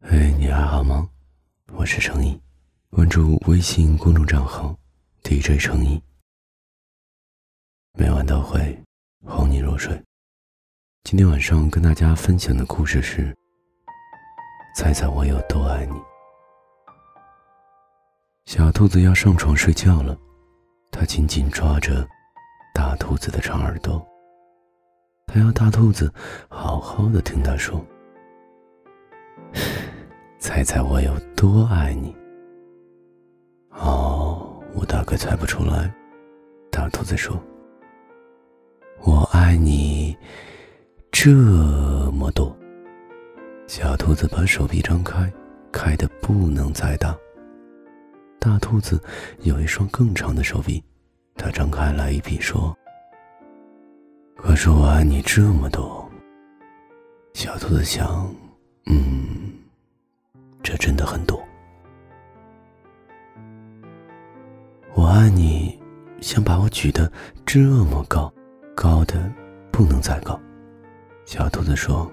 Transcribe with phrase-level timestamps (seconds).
[0.00, 1.08] 嘿，你还好吗？
[1.72, 2.40] 我是程毅，
[2.90, 4.78] 关注微信公众账号
[5.24, 6.00] DJ 程毅，
[7.94, 8.80] 每晚都会
[9.24, 10.00] 哄你入睡。
[11.02, 13.36] 今天晚上跟大家分享的故事是：
[14.76, 16.00] 猜猜我有多爱你？
[18.44, 20.16] 小兔子要上床睡觉了，
[20.92, 22.08] 它紧紧抓着
[22.72, 24.00] 大兔子的长耳朵，
[25.26, 26.12] 它要大兔子
[26.48, 27.84] 好好的听它说。
[30.48, 32.16] 猜猜我有多爱你？
[33.68, 35.94] 哦，我大概猜不出来。
[36.70, 37.38] 大兔子说
[39.04, 40.16] ：“我爱你
[41.12, 41.30] 这
[42.12, 42.56] 么多。”
[43.68, 45.30] 小兔子把手臂张开，
[45.70, 47.14] 开的不能再大。
[48.38, 48.98] 大兔子
[49.40, 50.82] 有一双更长的手臂，
[51.34, 52.74] 它张开来一比说
[54.34, 56.10] ：“可是我爱你这么多。”
[57.34, 58.34] 小兔子想
[58.90, 59.44] ：“嗯。”
[60.62, 61.42] 这真的很多。
[64.94, 65.78] 我爱你，
[66.20, 67.10] 像把我举得
[67.46, 68.32] 这么高，
[68.74, 69.32] 高的
[69.70, 70.38] 不能再高。
[71.24, 72.10] 小兔子说：“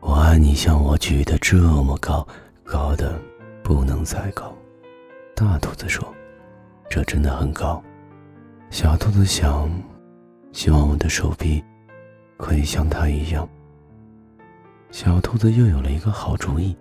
[0.00, 2.26] 我爱你，像我举得这么高，
[2.62, 3.20] 高的
[3.62, 4.56] 不能再高。”
[5.34, 6.06] 大兔子说
[6.88, 7.82] ：“这真的很高。”
[8.70, 9.70] 小兔子想
[10.52, 11.62] ：“希望我的手臂
[12.36, 13.48] 可以像它一样。”
[14.92, 16.76] 小兔子又有了一个好主意，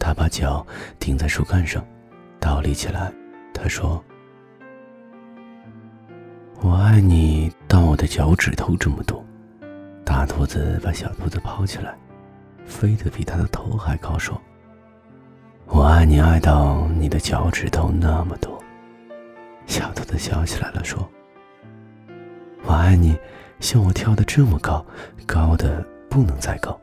[0.00, 0.66] 它把脚
[0.98, 1.86] 顶在树干上，
[2.40, 3.10] 倒立起来。
[3.54, 4.02] 它说
[6.60, 9.24] ：“我爱你到我的脚趾头这么多。”
[10.04, 11.96] 大兔子把小兔子抛起来，
[12.66, 14.38] 飞得比它的头还高，说
[15.70, 18.60] ：“我爱你爱到你的脚趾头那么多。”
[19.66, 21.08] 小兔子笑起来了，说
[22.66, 23.16] ：“我爱你
[23.60, 24.84] 像我跳的这么高，
[25.24, 26.76] 高的不能再高。”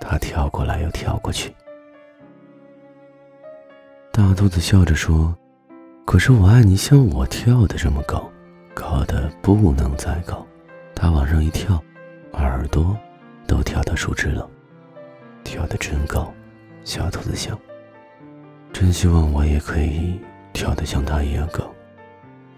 [0.00, 1.54] 他跳过来又跳过去，
[4.12, 5.36] 大兔子笑着说
[6.04, 8.30] ：“可是我爱你像我跳的这么高，
[8.74, 10.46] 高的不能再高。”
[10.94, 11.82] 他往上一跳，
[12.34, 12.96] 耳朵
[13.46, 14.48] 都跳到树枝了，
[15.42, 16.32] 跳得真高。
[16.84, 17.58] 小兔子想
[18.72, 20.20] ：“真希望我也可以
[20.52, 21.64] 跳得像他一样高。”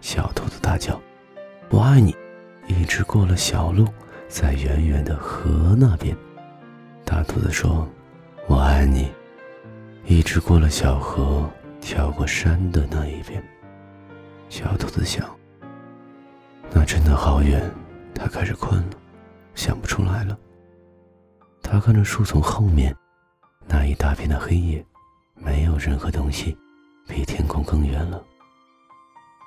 [0.02, 1.00] 小兔子大叫
[1.70, 2.14] ：“我爱你！”
[2.68, 3.86] 一直过了小路，
[4.28, 6.16] 在远远的河那边。
[7.06, 7.88] 大兔子说
[8.48, 9.08] ：“我爱你。”
[10.04, 11.48] 一直过了小河，
[11.80, 13.42] 跳过山的那一边。
[14.48, 15.24] 小兔子想
[16.74, 17.62] ：“那真的好远。”
[18.12, 18.96] 它开始困了，
[19.54, 20.36] 想不出来了。
[21.62, 22.94] 它看着树丛后面
[23.68, 24.84] 那一大片的黑夜，
[25.34, 26.56] 没有任何东西
[27.06, 28.20] 比天空更远了。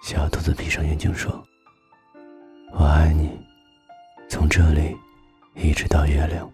[0.01, 1.43] 小兔子闭上眼睛说
[2.71, 3.37] ：“我爱你，
[4.29, 4.95] 从这里
[5.55, 6.49] 一直到月亮。”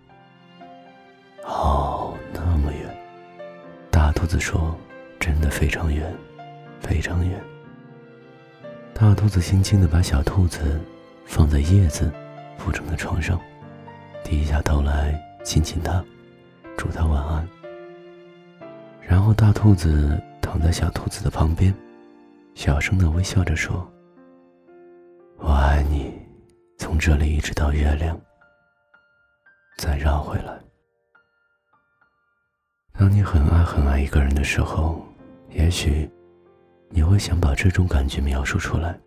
[4.36, 4.78] 子说
[5.18, 6.14] ：“真的非常远，
[6.82, 7.42] 非常远。”
[8.94, 10.78] 大兔子轻轻的把小兔子
[11.26, 12.12] 放在叶子
[12.58, 13.40] 铺成的床上，
[14.26, 16.04] 低下头来亲亲它，
[16.78, 17.48] 祝它晚安。
[19.00, 21.74] 然后大兔子躺在小兔子的旁边，
[22.56, 23.90] 小声的微笑着说
[25.40, 26.14] ：“我爱你，
[26.78, 28.20] 从这里一直到月亮，
[29.78, 30.60] 再绕回来。”
[32.98, 35.06] 当你很爱很爱一个人的时候，
[35.50, 36.10] 也许
[36.90, 38.98] 你会想把这种感觉描述出来。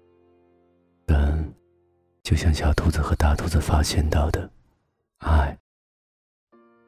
[1.07, 1.43] 但
[2.23, 4.49] 就像小兔子和大兔子发现到的，
[5.21, 5.57] 爱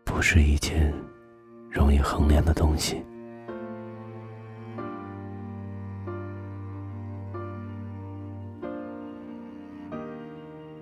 [0.05, 0.93] 不是一件
[1.71, 3.03] 容易衡量的东西。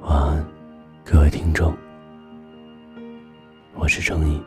[0.00, 0.44] 晚安，
[1.04, 1.72] 各位听众，
[3.76, 4.42] 我是程毅。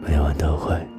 [0.00, 0.93] 每晚都会。